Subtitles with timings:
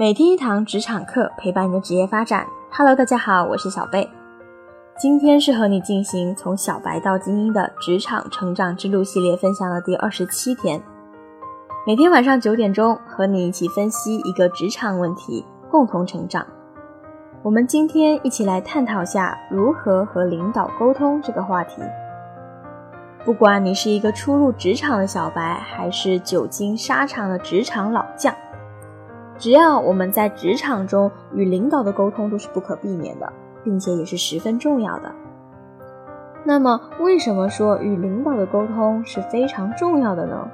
[0.00, 2.46] 每天一堂职场课，陪伴你的职业发展。
[2.72, 4.08] Hello，大家好，我是小贝。
[4.98, 10.82] 今天是和你进行从小白到精英的职场成长之路系列分享的第二十七天。
[11.86, 16.46] 每天晚上九点钟，和你一起分析一个职场问题，共同成长。
[17.42, 21.82] 我们今天一起来探讨下如何和领导沟通这个话题。
[23.22, 28.34] 不管你是一个初入职场的小白，还是久经沙场的职场老将。
[29.40, 33.32] 只要我们在职场中与领导的沟通都是不可避免的，
[33.64, 35.10] 并且也是十分重要的。
[36.44, 40.46] 那么，为什么说与领导的沟通是非常重要的呢？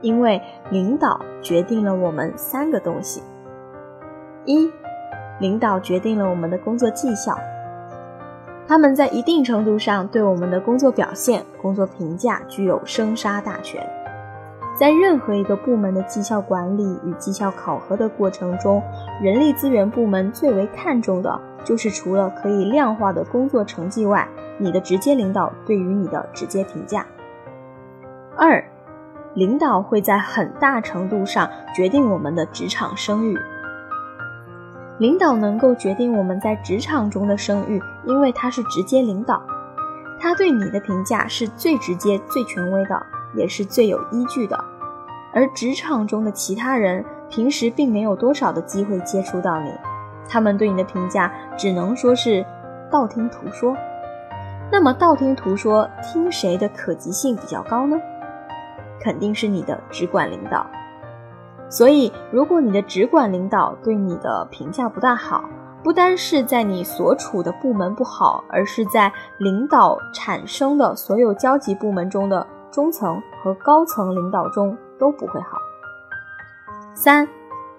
[0.00, 3.22] 因为领导决定了我们三个东西：
[4.44, 4.68] 一，
[5.38, 7.38] 领导决定了我们的工作绩效，
[8.66, 13.88] 他们在一定程度上对我们的工作表现、工作评价具有生杀大权。
[14.80, 18.82] 在任何一个部门的绩效管理与绩效考核的过程中，
[19.20, 27.04] 人力资源部门最为看重的就是除了可以量化的工作成绩外，你的直接领导对于你的直接评价。
[28.38, 28.64] 二，
[29.34, 33.38] 领导会在很大程度上决定我们的职场声誉。
[34.96, 39.42] 领导能够决定我们在职场中的声誉，因为他是直接领导，
[40.18, 44.58] 他对你的评价是最直接、最权威的，也是最有依据的。
[45.32, 49.70] 而职场中的其他人平时并没有多少的机会接触到你，
[50.28, 52.44] 他们对你的评价只能说是
[52.90, 53.76] 道听途说。
[54.72, 57.96] 那么道听途说，听谁的可及性比较高呢？
[59.00, 60.66] 肯定是你的直管领导。
[61.68, 65.44] 所以，如果你的直管领导对你的评价不大好，
[65.82, 74.76] 不单是在你所处的部门不好，而是在领导产生的所有交集部门中的中层和高层领导中。
[75.00, 75.58] 都不会好。
[76.94, 77.26] 三，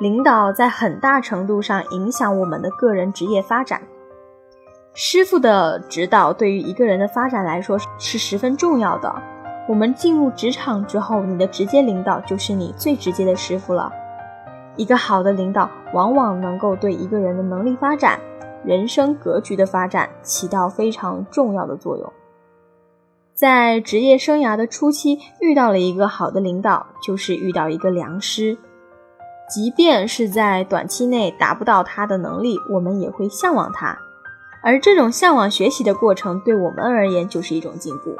[0.00, 3.82] 领导在很大程度上影响我们的个人职业发展。
[4.94, 9.14] 师傅的指导对于一个人的发展来说是十分重要的。
[9.68, 13.92] 我们进入职场之后，你的直接领导就是你最直接的师傅了。
[14.76, 18.18] 一个好的领导往往能够对一个人的能力发展、
[18.64, 22.12] 人生格局的发展起到非常重要的作用。
[23.34, 28.56] 在职业生涯的初期，遇到了一个好的领导，就是遇到一个良师。
[29.48, 33.96] 即便是在短期内达不到他的能力，我们也会向往他。
[34.62, 38.14] 而这种向往学习的过程，对我们而言就是一种进步。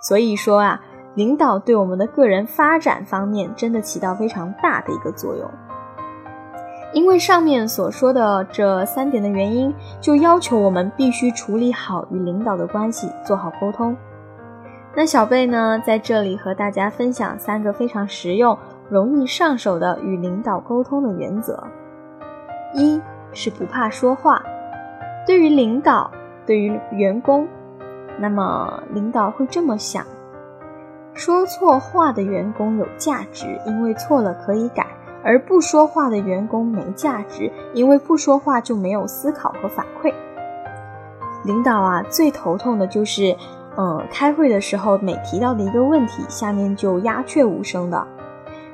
[0.00, 0.80] 所以说啊，
[1.14, 5.50] 领导对我们的个人发展方面，真的起到非常大的一个作用。
[6.94, 13.96] 因为上面所说的这三点的原因，就要求我们必须处理好与领导的关系，做好沟通。
[14.98, 21.62] 那小贝呢，在这里和大家分享三个非常实用、容易上手的与领导沟通的原则。
[22.74, 23.00] 一
[23.32, 24.42] 是不怕说话。
[25.24, 26.10] 对于领导，
[26.44, 27.46] 对于员工，
[28.18, 30.04] 那么领导会这么想：
[31.14, 34.82] 说错话的员工有价值，因为错了可以改；
[35.22, 40.12] 而不说话的员工没价值，因为不说话就没有思考和反馈。
[41.44, 43.36] 领导啊，最头痛的就是。
[43.80, 48.04] 嗯，开会的时候每提到的一个问题，下面就鸦雀无声的。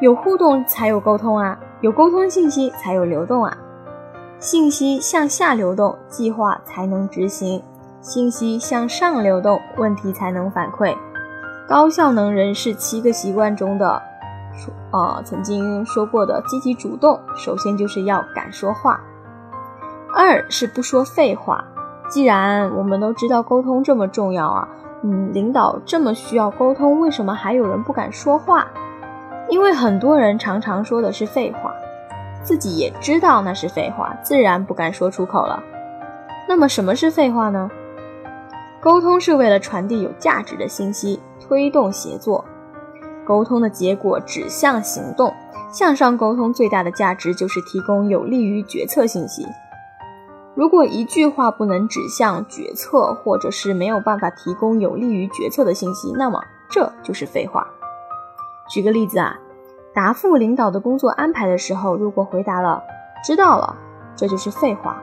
[0.00, 3.56] 有互动才有沟通啊，有沟通信息才有流动啊。
[4.40, 7.60] 信息向下流动，计划才能执行；
[8.00, 10.96] 信息向上流动，问题才能反馈。
[11.68, 14.02] 高效能人士七个习惯中的
[14.56, 19.00] 说，呃，曾经说过的积极主动，首先就是要敢说话。
[20.12, 21.64] 二是不说废话。
[22.08, 24.68] 既然我们都知道沟通这么重要啊。
[25.02, 28.66] 嗯，领导这么需要沟通，为什么还有人不敢说话？
[29.48, 31.72] 因为很多人常常说的是废话，
[32.42, 35.62] 自己也知道那是废话，自然不敢说出口了。
[36.48, 37.70] 那么什么是废话呢？
[38.80, 42.44] 沟通是为了传递有价值的信息，推动协作。
[43.24, 45.32] 沟通的结果指向行动，
[45.70, 49.46] 向上沟通最大的价值就是提供有利于决策信息。
[50.58, 57.64] 如果一句话不能指向决策，或者是没有办法提供有利于决策的信息，那么这就是废话。
[58.68, 59.38] 举个例子啊，
[59.94, 62.82] 答复领导的工作安排的时候，如果回答了
[63.22, 63.76] “知道了”，
[64.18, 65.00] 这就是废话。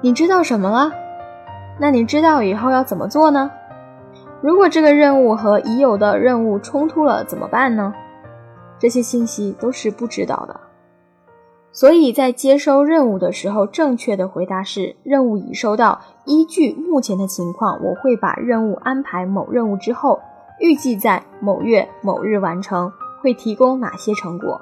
[0.00, 0.92] 你知道什么了？
[1.80, 3.50] 那你知道以后要怎么做呢？
[4.40, 7.92] 如果这个任务和已有的任务冲突了，怎么办呢？
[8.78, 10.60] 这些信息都是不知道的。
[11.74, 16.00] 所以在接收任务的时候，正确的回答是：任务已收到。
[16.24, 20.20] 依据目前的情况，我会把任务安排某任务之后，
[20.60, 24.60] 预计在某月某日完成，会提供哪些成果？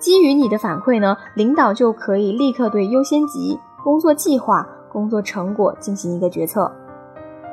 [0.00, 6.70] 基于你的反馈呢，领导就可以立刻对优先级、工作计划、工作成果进行一个决策。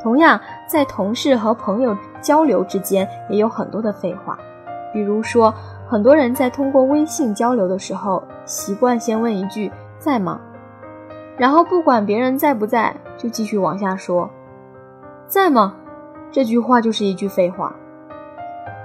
[0.01, 4.35] 同样，在同事和朋友交流之间也有很多的废话，
[4.91, 5.53] 比如说，
[5.87, 10.41] 很多人在通过微信交流的时候，习惯先问一句“在吗”，
[11.37, 14.29] 然后不管别人在不在，就继续往下说
[15.27, 15.75] “在吗”，
[16.31, 17.75] 这句话就是一句废话。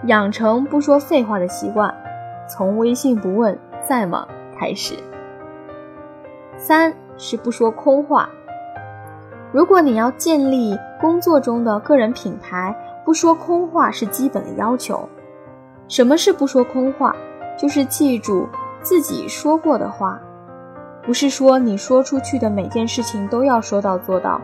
[0.05, 1.95] 养成不说废话的习惯，
[2.47, 4.27] 从微信不问“在吗”
[4.59, 4.95] 开始。
[6.59, 8.29] 三是不说空话。
[9.53, 15.09] 如果你要建立工作中的个人品牌，不说空话是基本的要求。
[15.91, 17.15] 什么是不说空话？
[17.59, 18.49] 就是记住
[18.81, 20.21] 自己说过的话，
[21.03, 24.41] 不是说你说出去的每件事情都要说到做到，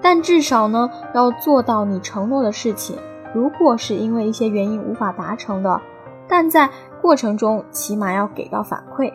[0.00, 2.96] 但至少呢要做到你承诺的事情。
[3.34, 5.80] 如果是因为一些原因无法达成的，
[6.28, 6.70] 但在
[7.02, 9.12] 过程中起码要给到反馈，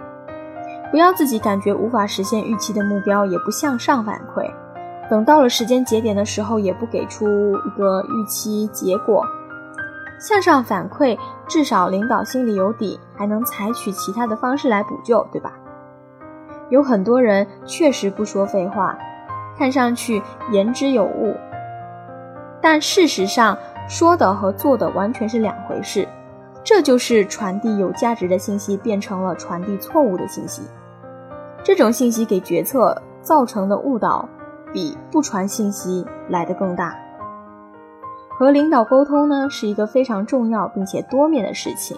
[0.92, 4.46] 不要自己感觉无法实现预期的目标，也不向上反馈。
[5.10, 7.26] 等到了时间节点的时候，也不给出
[7.66, 9.26] 一个预期结果，
[10.22, 15.52] 向上反馈，至少领导心里有底，还能采取其他的方式来补救，对吧？
[16.70, 18.96] 有很多人确实不说废话，
[19.58, 20.22] 看上去
[20.52, 21.36] 言之有物，
[22.62, 23.58] 但事实上
[23.90, 26.08] 说的和做的完全是两回事，
[26.64, 30.62] 这就是传递有价值的信息变成了传递错误的信息，
[31.64, 34.30] 这种信息给决策造成的误导。
[34.74, 36.98] 比不传信息来的更大。
[38.42, 41.96] 和领导沟通呢，是一个非常重要并且多面的事情。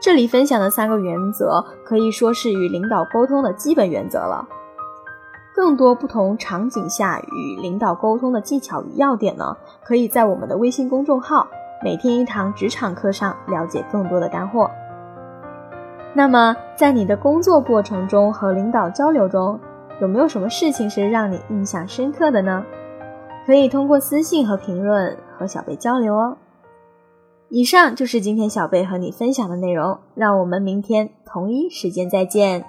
[0.00, 4.48] 这里分享的三个原则，可以说是与领导沟通的基本原则了。
[5.54, 9.54] 更多不同场景下与领导沟通的技巧与要点呢，
[9.84, 11.46] 可以在我们的微信公众号
[11.84, 14.70] “每天一堂职场课”上了解更多的干货。
[16.14, 19.60] 那么，在你的工作过程中和领导交流中，
[20.00, 22.64] 有没有什么事情是让你印象深刻的呢？
[23.44, 26.36] 可以通过私信和评论和小贝交流哦。
[27.48, 32.66] 以上就是今天小贝和你分享的内容，让我们明天同一时间再见。